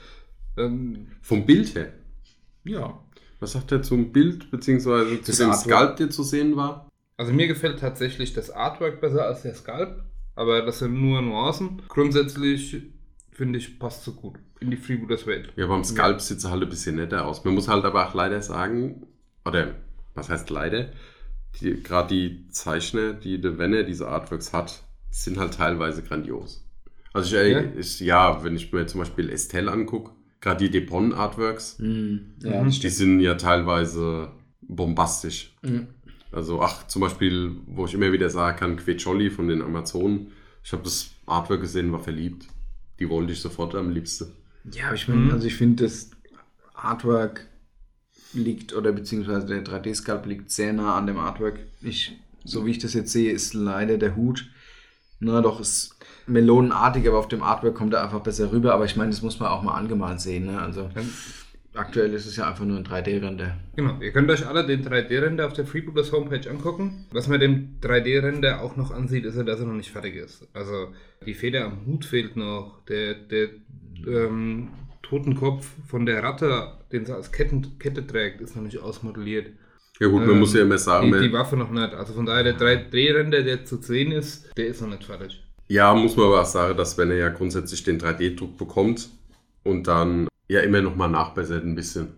Ähm, 0.66 1.06
Vom 1.22 1.46
Bild 1.46 1.74
her. 1.74 1.92
Ja. 2.64 2.98
Was 3.40 3.52
sagt 3.52 3.72
er 3.72 3.82
zum 3.82 4.12
Bild, 4.12 4.50
beziehungsweise 4.50 5.20
zu 5.22 5.30
Das 5.30 5.38
dem 5.38 5.50
Artwork. 5.50 5.76
Sculpt, 5.78 6.00
der 6.00 6.10
zu 6.10 6.22
sehen 6.22 6.56
war? 6.56 6.90
also 7.20 7.34
mir 7.34 7.46
gefällt 7.48 7.80
tatsächlich 7.80 8.32
das 8.32 8.50
Artwork 8.50 9.02
besser 9.02 9.26
als 9.26 9.42
der 9.42 9.54
Sculpt, 9.54 10.02
aber 10.36 10.62
das 10.62 10.78
sind 10.78 10.98
nur 10.98 11.20
Nuancen. 11.20 11.82
Grundsätzlich 11.86 12.78
finde 13.30 13.58
ich, 13.58 13.78
passt 13.78 14.04
so 14.04 14.12
gut 14.12 14.38
in 14.58 14.70
die 14.70 14.78
Freebooters 14.78 15.26
Welt. 15.26 15.52
Ja, 15.56 15.66
beim 15.66 15.84
Sculpt 15.84 16.22
sieht 16.22 16.38
es 16.38 16.48
halt 16.48 16.62
ein 16.62 16.68
bisschen 16.70 16.96
netter 16.96 17.26
aus. 17.26 17.44
Man 17.44 17.52
muss 17.52 17.68
halt 17.68 17.84
aber 17.84 18.08
auch 18.08 18.14
leider 18.14 18.40
sagen, 18.40 19.06
oder 19.44 19.74
was 20.14 20.30
heißt 20.30 20.48
leider, 20.48 20.92
gerade 21.60 22.14
die 22.14 22.48
Zeichner, 22.48 23.12
die 23.12 23.38
der 23.38 23.58
Wenner 23.58 23.82
diese 23.82 24.08
Artworks 24.08 24.54
hat, 24.54 24.82
sind 25.10 25.38
halt 25.38 25.52
teilweise 25.52 26.02
grandios. 26.02 26.66
Also 27.12 27.36
ich, 27.36 27.52
ja? 27.52 27.60
ich 27.76 28.00
ja, 28.00 28.42
wenn 28.42 28.56
ich 28.56 28.72
mir 28.72 28.86
zum 28.86 29.00
Beispiel 29.00 29.28
Estelle 29.28 29.70
angucke, 29.70 30.12
gerade 30.40 30.64
die 30.64 30.70
Depon 30.70 31.12
Artworks, 31.12 31.78
Hm, 31.78 32.34
ja, 32.42 32.60
Mhm. 32.60 32.64
das 32.66 32.74
die 32.74 32.78
stimmt. 32.80 32.94
sind 32.94 33.20
ja 33.20 33.34
teilweise 33.34 34.30
bombastisch. 34.62 35.54
Mhm. 35.62 35.88
Also, 36.32 36.60
ach, 36.62 36.86
zum 36.86 37.02
Beispiel, 37.02 37.56
wo 37.66 37.86
ich 37.86 37.94
immer 37.94 38.12
wieder 38.12 38.30
sagen 38.30 38.56
kann, 38.58 38.76
Quecholi 38.76 39.30
von 39.30 39.48
den 39.48 39.62
Amazonen. 39.62 40.28
Ich 40.62 40.72
habe 40.72 40.82
das 40.84 41.10
Artwork 41.26 41.60
gesehen, 41.62 41.90
war 41.92 42.00
verliebt. 42.00 42.46
Die 43.00 43.08
wollte 43.08 43.32
ich 43.32 43.40
sofort 43.40 43.74
am 43.74 43.90
liebsten. 43.90 44.32
Ja, 44.72 44.86
aber 44.86 44.94
ich 44.94 45.08
meine, 45.08 45.22
Mhm. 45.22 45.30
also 45.32 45.46
ich 45.46 45.54
finde, 45.56 45.84
das 45.84 46.10
Artwork 46.74 47.46
liegt, 48.32 48.74
oder 48.74 48.92
beziehungsweise 48.92 49.46
der 49.46 49.64
3D-Sculpt 49.64 50.26
liegt 50.26 50.50
sehr 50.50 50.72
nah 50.72 50.96
an 50.96 51.06
dem 51.06 51.18
Artwork. 51.18 51.58
Ich, 51.82 52.12
so 52.44 52.64
wie 52.64 52.70
ich 52.70 52.78
das 52.78 52.94
jetzt 52.94 53.10
sehe, 53.12 53.32
ist 53.32 53.54
leider 53.54 53.98
der 53.98 54.14
Hut, 54.16 54.48
na 55.20 55.40
doch, 55.42 55.60
ist 55.60 55.96
melonenartig, 56.26 57.06
aber 57.06 57.18
auf 57.18 57.28
dem 57.28 57.42
Artwork 57.42 57.74
kommt 57.74 57.94
er 57.94 58.02
einfach 58.02 58.20
besser 58.20 58.50
rüber. 58.50 58.74
Aber 58.74 58.84
ich 58.86 58.96
meine, 58.96 59.10
das 59.10 59.22
muss 59.22 59.38
man 59.38 59.50
auch 59.50 59.62
mal 59.62 59.74
angemalt 59.74 60.20
sehen. 60.20 60.46
Ne? 60.46 60.60
Also 60.60 60.88
aktuell 61.74 62.12
ist 62.14 62.26
es 62.26 62.36
ja 62.36 62.48
einfach 62.48 62.64
nur 62.64 62.78
ein 62.78 62.84
3D-Render. 62.84 63.56
Genau, 63.76 64.00
ihr 64.00 64.12
könnt 64.12 64.30
euch 64.30 64.46
alle 64.46 64.66
den 64.66 64.84
3D-Render 64.84 65.46
auf 65.46 65.52
der 65.52 65.66
Freebooters 65.66 66.12
Homepage 66.12 66.48
angucken. 66.48 67.06
Was 67.12 67.28
man 67.28 67.40
dem 67.40 67.80
3D-Render 67.82 68.62
auch 68.62 68.76
noch 68.76 68.90
ansieht, 68.90 69.24
ist 69.24 69.36
ja, 69.36 69.42
dass 69.42 69.60
er 69.60 69.66
noch 69.66 69.74
nicht 69.74 69.90
fertig 69.90 70.16
ist. 70.16 70.48
Also 70.54 70.88
die 71.26 71.34
Feder 71.34 71.66
am 71.66 71.86
Hut 71.86 72.04
fehlt 72.04 72.36
noch, 72.36 72.82
der, 72.86 73.14
der 73.14 73.48
ähm, 74.06 74.68
Totenkopf 75.02 75.70
von 75.86 76.06
der 76.06 76.22
Ratte, 76.22 76.78
den 76.92 77.04
sie 77.04 77.14
als 77.14 77.30
Ketten, 77.32 77.78
Kette 77.78 78.06
trägt, 78.06 78.40
ist 78.40 78.56
noch 78.56 78.62
nicht 78.62 78.78
ausmodelliert. 78.78 79.50
Ja 80.00 80.08
gut, 80.08 80.20
man 80.22 80.30
Ähm, 80.30 80.38
muss 80.40 80.54
ja 80.54 80.62
immer 80.62 80.78
sagen, 80.78 81.06
Die, 81.06 81.10
man- 81.12 81.22
die 81.22 81.32
Waffe 81.32 81.56
noch 81.56 81.70
nicht. 81.70 81.92
Also 81.94 82.14
von 82.14 82.24
daher, 82.26 82.42
der 82.42 82.56
3D-Render, 82.58 83.42
der 83.42 83.64
zu 83.64 83.76
sehen 83.82 84.12
ist, 84.12 84.48
der 84.56 84.66
ist 84.68 84.80
noch 84.80 84.88
nicht 84.88 85.04
fertig. 85.04 85.42
ja, 85.68 85.94
muss 85.94 86.16
man 86.16 86.26
aber 86.26 86.40
auch 86.42 86.46
sagen, 86.46 86.76
dass 86.76 86.96
wenn 86.98 87.10
er 87.10 87.16
ja 87.18 87.28
grundsätzlich 87.28 87.82
den 87.84 87.98
3D-Druck 88.00 88.56
bekommt 88.58 89.08
und 89.62 89.86
dann 89.86 90.26
ja 90.48 90.60
immer 90.60 90.80
noch 90.80 90.96
mal 90.96 91.08
nachbessert 91.08 91.64
ein 91.64 91.74
bisschen. 91.74 92.08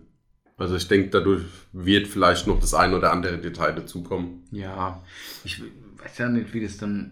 Also 0.57 0.75
ich 0.75 0.87
denke, 0.87 1.09
dadurch 1.09 1.43
wird 1.73 2.07
vielleicht 2.07 2.47
noch 2.47 2.59
das 2.59 2.73
ein 2.73 2.93
oder 2.93 3.11
andere 3.11 3.37
Detail 3.37 3.73
dazukommen. 3.73 4.43
Ja, 4.51 5.03
ich 5.43 5.61
weiß 5.97 6.17
ja 6.19 6.29
nicht, 6.29 6.53
wie 6.53 6.61
das 6.63 6.77
dann, 6.77 7.11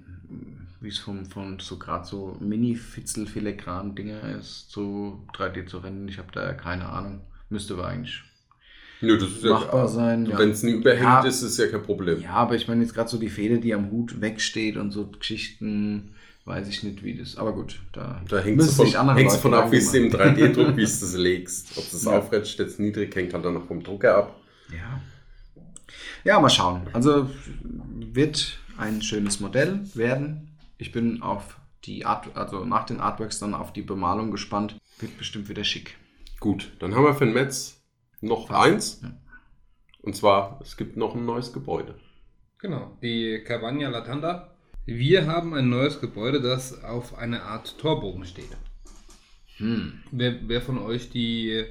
wie 0.80 0.88
es 0.90 1.00
vom, 1.00 1.26
von 1.26 1.60
so 1.60 1.78
gerade 1.78 2.06
so 2.08 2.38
Mini-Fitzel-Filigran-Dinger 2.40 4.38
ist, 4.40 4.72
so 4.72 5.20
3D 5.34 5.66
zu 5.66 5.80
rennen. 5.80 6.08
Ich 6.08 6.18
habe 6.18 6.30
da 6.32 6.44
ja 6.44 6.54
keine 6.54 6.88
Ahnung. 6.88 7.22
Müsste 7.50 7.74
aber 7.74 7.88
eigentlich 7.88 8.24
Nö, 9.02 9.18
das 9.18 9.30
ist 9.30 9.44
machbar 9.44 9.88
sein. 9.88 10.26
Ja. 10.28 10.38
Wenn 10.38 10.52
es 10.52 10.64
nie 10.64 10.72
überhängt 10.72 11.04
Ja. 11.04 11.22
ist, 11.24 11.42
ist 11.42 11.58
ja 11.58 11.68
kein 11.68 11.84
Problem. 11.84 12.22
ja, 12.22 12.34
aber 12.34 12.56
ich 12.56 12.68
meine 12.68 12.82
jetzt 12.84 12.94
gerade 12.94 13.10
so 13.10 13.18
die 13.18 13.30
Feder, 13.30 13.58
die 13.58 13.74
am 13.74 13.90
Hut 13.92 14.22
wegsteht 14.22 14.78
und 14.78 14.92
so 14.92 15.08
Geschichten, 15.08 16.14
weiß 16.46 16.68
ich 16.68 16.84
nicht, 16.84 17.04
wie 17.04 17.16
das. 17.18 17.36
Aber 17.38 17.54
gut, 17.54 17.80
da, 17.94 18.22
Da 18.30 18.40
hängt 18.40 18.62
es 18.62 18.76
von, 18.76 18.86
hängt's 18.86 19.34
Leute 19.34 19.42
von 19.42 19.54
ab, 19.54 19.72
wie 19.72 19.78
es 19.78 19.94
im 19.94 20.10
Gedanken 20.12 20.42
3D-Druck, 20.42 20.78
wie 20.78 20.84
es 20.84 21.00
das 21.00 21.14
legst. 21.18 21.78
Ob 21.78 21.90
das 21.92 22.04
Ja. 22.04 22.12
aufrecht 22.18 22.48
steht, 22.48 22.68
jetzt 22.68 22.80
niedrig, 22.80 23.16
hängt 23.16 23.34
halt 23.34 23.44
dann 23.46 23.56
noch 23.56 23.66
vom 23.66 23.82
Drucker 23.84 24.16
ab. 24.18 24.40
Ja. 24.72 25.02
Ja, 26.24 26.40
mal 26.40 26.50
schauen. 26.50 26.82
Also 26.94 27.30
wird 27.64 28.60
ein 28.78 29.02
schönes 29.02 29.40
Modell 29.40 29.82
werden. 29.96 30.50
Ich 30.78 30.92
bin 30.92 31.22
auf 31.22 31.58
die 31.86 32.06
Art, 32.06 32.36
also 32.36 32.64
nach 32.66 32.86
den 32.86 33.00
Artworks 33.00 33.40
dann 33.40 33.54
auf 33.56 33.74
die 33.74 33.82
Bemalung 33.82 34.30
gespannt. 34.32 34.76
Wird 35.00 35.18
bestimmt 35.18 35.50
wieder 35.50 35.64
schick. 35.64 35.98
Gut, 36.40 36.72
dann 36.80 36.96
haben 36.96 37.04
wir 37.04 37.14
für 37.16 37.26
den 37.26 37.34
Metz 37.34 37.81
noch 38.22 38.48
Fast. 38.48 38.66
eins. 38.66 39.00
Ja. 39.02 39.12
Und 40.02 40.16
zwar, 40.16 40.60
es 40.62 40.78
gibt 40.78 40.98
noch 40.98 41.16
ein 41.16 41.26
neues 41.26 41.54
Gebäude. 41.54 41.96
Genau, 42.58 42.98
die 43.02 43.44
Cavagna 43.46 43.90
Latanda. 43.90 44.56
Wir 44.86 45.28
haben 45.28 45.54
ein 45.54 45.70
neues 45.70 46.00
Gebäude, 46.00 46.42
das 46.42 46.84
auf 46.84 47.18
eine 47.18 47.44
Art 47.44 47.78
Torbogen 47.78 48.26
steht. 48.26 48.50
Hm. 49.58 50.02
Wer, 50.12 50.48
wer 50.48 50.62
von 50.62 50.80
euch 50.80 51.10
die 51.10 51.66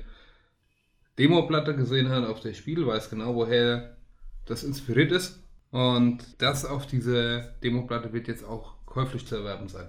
Demo-Platte 1.19 1.75
gesehen 1.75 2.09
hat 2.09 2.25
auf 2.25 2.41
der 2.41 2.55
Spiel, 2.55 2.87
weiß 2.87 3.11
genau, 3.11 3.35
woher 3.35 3.97
das 4.47 4.63
inspiriert 4.63 5.13
ist. 5.13 5.43
Und 5.71 6.19
das 6.39 6.65
auf 6.65 6.87
dieser 6.87 7.41
Demo-Platte 7.63 8.13
wird 8.13 8.29
jetzt 8.29 8.45
auch 8.45 8.75
käuflich 8.87 9.27
zu 9.27 9.37
erwerben 9.37 9.69
sein. 9.69 9.89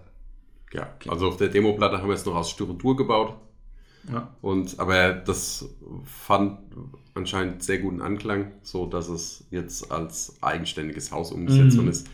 Ja, 0.74 0.96
also 1.08 1.28
auf 1.28 1.38
der 1.38 1.50
Demoplatte 1.50 1.98
haben 1.98 2.08
wir 2.08 2.16
es 2.16 2.26
noch 2.26 2.36
aus 2.36 2.52
Styrodur 2.52 2.96
gebaut. 2.96 3.36
Ja. 4.10 4.30
Und, 4.42 4.80
aber 4.80 5.14
das 5.14 5.66
fand 6.06 6.60
anscheinend 7.14 7.62
sehr 7.64 7.80
guten 7.80 8.02
Anklang, 8.02 8.52
so 8.64 8.86
dass 8.86 9.10
es 9.10 9.44
jetzt 9.52 9.92
als 9.92 10.36
eigenständiges 10.42 11.12
Haus 11.12 11.32
umgesetzt 11.32 11.74
Mhm. 11.74 11.78
worden 11.78 11.90
ist. 11.90 12.08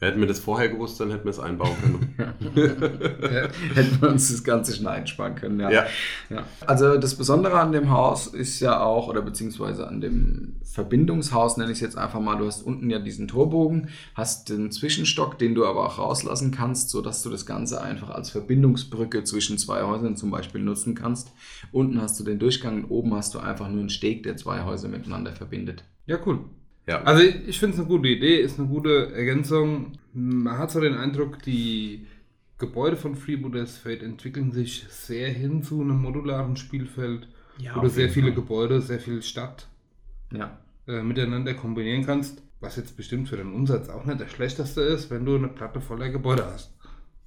Hätten 0.00 0.18
wir 0.18 0.26
das 0.26 0.40
vorher 0.40 0.70
gewusst, 0.70 0.98
dann 0.98 1.10
hätten 1.10 1.24
wir 1.24 1.30
es 1.30 1.38
einbauen 1.38 1.76
können. 1.78 2.16
Hätten 3.74 4.00
wir 4.00 4.08
uns 4.08 4.30
das 4.30 4.42
Ganze 4.42 4.74
schon 4.74 4.86
einsparen 4.86 5.34
können, 5.34 5.60
ja. 5.60 5.70
ja. 5.70 5.86
Ja. 6.30 6.44
Also 6.66 6.96
das 6.96 7.16
Besondere 7.16 7.60
an 7.60 7.72
dem 7.72 7.90
Haus 7.90 8.26
ist 8.26 8.60
ja 8.60 8.80
auch, 8.80 9.08
oder 9.08 9.20
beziehungsweise 9.20 9.86
an 9.86 10.00
dem 10.00 10.56
Verbindungshaus 10.64 11.58
nenne 11.58 11.70
ich 11.70 11.76
es 11.76 11.82
jetzt 11.82 11.98
einfach 11.98 12.18
mal, 12.18 12.38
du 12.38 12.46
hast 12.46 12.62
unten 12.62 12.88
ja 12.88 12.98
diesen 12.98 13.28
Torbogen, 13.28 13.90
hast 14.14 14.48
den 14.48 14.70
Zwischenstock, 14.70 15.38
den 15.38 15.54
du 15.54 15.66
aber 15.66 15.84
auch 15.84 15.98
rauslassen 15.98 16.50
kannst, 16.50 16.88
sodass 16.88 17.22
du 17.22 17.28
das 17.28 17.44
Ganze 17.44 17.82
einfach 17.82 18.08
als 18.08 18.30
Verbindungsbrücke 18.30 19.24
zwischen 19.24 19.58
zwei 19.58 19.82
Häusern 19.82 20.16
zum 20.16 20.30
Beispiel 20.30 20.62
nutzen 20.62 20.94
kannst. 20.94 21.30
Unten 21.72 22.00
hast 22.00 22.18
du 22.18 22.24
den 22.24 22.38
Durchgang 22.38 22.84
und 22.84 22.90
oben 22.90 23.14
hast 23.14 23.34
du 23.34 23.38
einfach 23.38 23.68
nur 23.68 23.80
einen 23.80 23.90
Steg, 23.90 24.22
der 24.22 24.38
zwei 24.38 24.64
Häuser 24.64 24.88
miteinander 24.88 25.32
verbindet. 25.32 25.84
ja 26.06 26.18
cool. 26.24 26.46
Ja. 26.90 27.02
Also 27.02 27.22
ich, 27.22 27.48
ich 27.48 27.58
finde 27.58 27.74
es 27.74 27.80
eine 27.80 27.88
gute 27.88 28.08
Idee, 28.08 28.40
ist 28.40 28.58
eine 28.58 28.68
gute 28.68 29.12
Ergänzung. 29.12 29.92
Man 30.12 30.58
hat 30.58 30.70
so 30.70 30.80
den 30.80 30.94
Eindruck, 30.94 31.42
die 31.42 32.06
Gebäude 32.58 32.96
von 32.96 33.14
Freebooters 33.14 33.78
Fate 33.78 34.02
entwickeln 34.02 34.52
sich 34.52 34.84
sehr 34.90 35.28
hin 35.30 35.62
zu 35.62 35.80
einem 35.80 36.02
modularen 36.02 36.56
Spielfeld, 36.56 37.28
Ja, 37.58 37.76
wo 37.76 37.80
du 37.80 37.88
sehr 37.88 38.10
viele 38.10 38.28
Fall. 38.28 38.34
Gebäude, 38.34 38.82
sehr 38.82 39.00
viel 39.00 39.22
Stadt 39.22 39.66
Ja. 40.32 40.58
äh, 40.86 41.02
miteinander 41.02 41.54
kombinieren 41.54 42.04
kannst. 42.04 42.42
Was 42.60 42.76
jetzt 42.76 42.96
bestimmt 42.96 43.28
für 43.30 43.38
den 43.38 43.54
Umsatz 43.54 43.88
auch 43.88 44.04
nicht 44.04 44.20
das 44.20 44.30
Schlechteste 44.30 44.82
ist, 44.82 45.10
wenn 45.10 45.24
du 45.24 45.34
eine 45.36 45.48
Platte 45.48 45.80
voller 45.80 46.10
Gebäude 46.10 46.44
hast. 46.44 46.74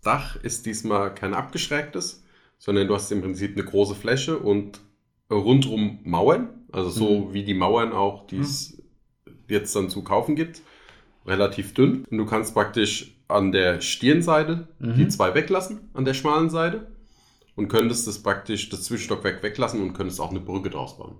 Dach 0.03 0.35
ist 0.43 0.65
diesmal 0.67 1.15
kein 1.15 1.33
abgeschrägtes, 1.33 2.23
sondern 2.59 2.87
du 2.87 2.93
hast 2.93 3.11
im 3.11 3.21
Prinzip 3.21 3.53
eine 3.55 3.65
große 3.65 3.95
Fläche 3.95 4.37
und 4.37 4.81
rundrum 5.31 5.99
Mauern, 6.03 6.49
also 6.71 6.89
so 6.89 7.33
wie 7.33 7.43
die 7.43 7.55
Mauern 7.55 7.93
auch, 7.93 8.27
die 8.27 8.37
es 8.39 8.82
jetzt 9.53 9.75
dann 9.75 9.89
zu 9.89 10.03
kaufen 10.03 10.35
gibt, 10.35 10.61
relativ 11.25 11.73
dünn. 11.73 12.05
Und 12.09 12.17
du 12.17 12.25
kannst 12.25 12.53
praktisch 12.53 13.15
an 13.29 13.51
der 13.51 13.79
Stirnseite 13.81 14.67
Mhm. 14.79 14.95
die 14.97 15.07
zwei 15.07 15.33
weglassen, 15.33 15.89
an 15.93 16.03
der 16.05 16.13
schmalen 16.13 16.49
Seite 16.49 16.87
und 17.55 17.67
könntest 17.69 18.05
das 18.07 18.21
praktisch 18.21 18.69
das 18.69 18.83
Zwischenstockwerk 18.83 19.41
weglassen 19.41 19.81
und 19.81 19.93
könntest 19.93 20.19
auch 20.19 20.31
eine 20.31 20.39
Brücke 20.41 20.69
draus 20.69 20.97
bauen. 20.97 21.15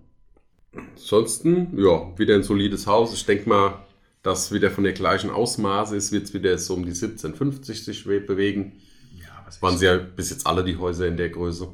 Ansonsten, 0.76 1.78
ja, 1.78 2.18
wieder 2.18 2.36
ein 2.36 2.44
solides 2.44 2.88
Haus. 2.88 3.14
Ich 3.14 3.26
denke 3.26 3.48
mal, 3.48 3.86
dass 4.24 4.52
wieder 4.52 4.72
von 4.72 4.84
der 4.84 4.94
gleichen 4.94 5.30
Ausmaße 5.30 5.96
ist, 5.96 6.12
wird 6.12 6.24
es 6.24 6.34
wieder 6.34 6.58
so 6.58 6.74
um 6.76 6.84
die 6.86 6.92
1750 6.94 7.84
sich 7.84 8.08
we- 8.08 8.20
bewegen. 8.22 8.82
Ja, 9.20 9.44
Das 9.46 9.62
Waren 9.62 9.78
sie 9.78 9.86
ja 9.86 9.98
bis 9.98 10.30
jetzt 10.32 10.48
alle 10.48 10.64
die 10.64 10.78
Häuser 10.78 11.08
in 11.08 11.18
der 11.18 11.30
Größe. 11.30 11.66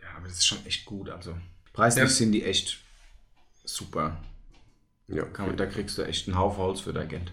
ja, 0.00 0.08
aber 0.16 0.26
das 0.28 0.38
ist 0.38 0.46
schon 0.46 0.58
echt 0.66 0.84
gut. 0.86 1.08
Also 1.10 1.34
preislich 1.72 2.04
Ja. 2.04 2.08
sind 2.10 2.32
die 2.32 2.44
echt 2.44 2.78
super. 3.64 4.16
Ja. 5.08 5.24
Man, 5.38 5.56
da 5.56 5.66
kriegst 5.66 5.98
du 5.98 6.02
echt 6.02 6.28
einen 6.28 6.38
Haufen 6.38 6.62
Holz 6.62 6.80
für 6.80 6.92
dein 6.92 7.08
Geld. 7.08 7.32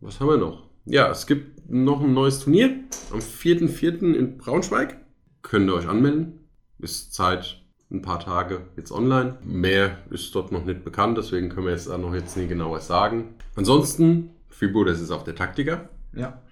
Was 0.00 0.20
haben 0.20 0.28
wir 0.28 0.36
noch? 0.36 0.64
Ja, 0.84 1.10
es 1.10 1.26
gibt 1.26 1.70
noch 1.70 2.00
ein 2.00 2.12
neues 2.12 2.40
Turnier 2.40 2.70
am 3.12 3.20
4.4. 3.20 4.14
in 4.14 4.38
Braunschweig. 4.38 4.96
Könnt 5.42 5.68
ihr 5.70 5.74
euch 5.74 5.88
anmelden. 5.88 6.48
Ist 6.78 7.14
Zeit 7.14 7.62
ein 7.92 8.02
paar 8.02 8.20
Tage 8.20 8.62
jetzt 8.76 8.90
online. 8.90 9.38
Mehr 9.44 9.98
ist 10.10 10.34
dort 10.34 10.50
noch 10.50 10.64
nicht 10.64 10.82
bekannt, 10.84 11.18
deswegen 11.18 11.50
können 11.50 11.66
wir 11.66 11.72
jetzt 11.72 11.88
da 11.88 11.98
noch 11.98 12.14
jetzt 12.14 12.36
nie 12.36 12.46
genauer 12.46 12.80
sagen. 12.80 13.34
Ansonsten, 13.54 14.30
Fibo, 14.48 14.82
das 14.84 15.00
ist 15.00 15.10
auch 15.10 15.22
der 15.22 15.36
Taktiker. 15.36 15.88
Ja. 16.14 16.42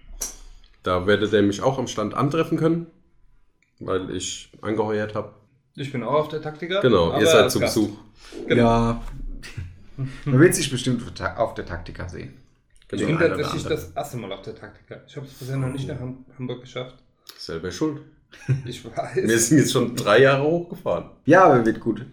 Da 0.83 1.07
werdet 1.07 1.33
ihr 1.33 1.43
mich 1.43 1.63
auch 1.63 1.79
am 1.79 1.87
Stand 1.87 2.15
antreffen 2.15 2.59
können, 2.59 2.87
weil 3.81 4.11
ich 4.11 4.53
angeheuert 4.61 5.15
habe. 5.15 5.35
Ich 5.77 5.93
bin 5.93 6.03
auch 6.03 6.13
auf 6.13 6.29
der 6.29 6.43
Taktiker. 6.43 6.81
Genau, 6.81 7.19
ihr 7.19 7.27
seid 7.27 7.51
zu 7.51 7.61
Gast. 7.61 7.75
Besuch. 7.75 7.97
Genau. 8.47 8.63
Ja. 8.63 9.03
Man 10.25 10.41
wird 10.41 10.55
sich 10.55 10.71
bestimmt 10.71 11.03
auf 11.37 11.55
der 11.55 11.67
Taktika 11.67 12.09
sehen. 12.09 12.35
Ich 12.93 12.99
Genau, 12.99 13.07
bin 13.07 13.17
einer 13.19 13.27
oder 13.35 13.43
tatsächlich 13.43 13.65
das 13.69 13.91
erste 13.93 14.17
Mal 14.17 14.33
auf 14.33 14.43
der 14.43 14.55
Taktiker. 14.55 15.01
Ich 15.07 15.17
habe 15.17 15.27
es 15.27 15.33
bisher 15.35 15.57
noch 15.57 15.69
nicht 15.69 15.87
nach 15.87 16.01
Ham 16.01 16.25
Hamburg 16.39 16.61
geschafft. 16.63 16.97
Selber 17.39 17.71
schuld. 17.71 18.01
Ich 18.65 18.85
Wir 18.85 18.97
weiß. 18.97 19.49
sind 19.49 19.59
jetzt 19.59 19.73
schon 19.73 19.95
drei 19.97 20.23
Jahre 20.23 20.43
hochgefahren. 20.45 21.11
Ja, 21.25 21.45
aber 21.45 21.65
wird 21.65 21.81
gut. 21.81 22.05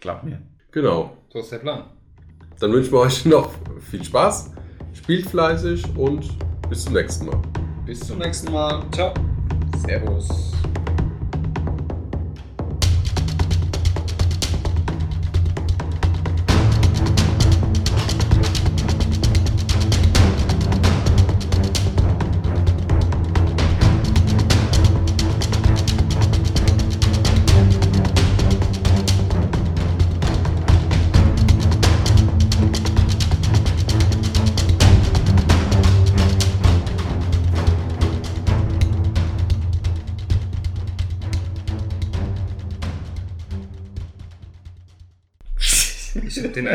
Glaub 0.00 0.22
mir. 0.24 0.40
Genau. 0.72 1.16
So 1.32 1.40
ist 1.40 1.52
der 1.52 1.58
Plan. 1.58 1.84
Dann 2.58 2.72
wünschen 2.72 2.92
wir 2.92 3.00
euch 3.00 3.24
noch 3.24 3.52
viel 3.90 4.04
Spaß, 4.04 4.50
spielt 4.94 5.26
fleißig 5.26 5.84
und 5.96 6.28
bis 6.68 6.84
zum 6.84 6.94
nächsten 6.94 7.26
Mal. 7.26 7.40
Bis 7.86 8.00
zum 8.00 8.18
nächsten 8.18 8.52
Mal. 8.52 8.84
Ciao. 8.92 9.14
Servus. 9.86 10.52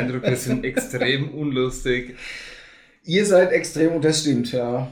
Eindruck, 0.06 0.24
wir 0.24 0.36
sind 0.36 0.64
extrem 0.66 1.30
unlustig. 1.30 2.16
Ihr 3.04 3.26
seid 3.26 3.52
extrem 3.52 3.94
und 3.94 4.06
das 4.06 4.22
stimmt, 4.22 4.52
ja. 4.52 4.90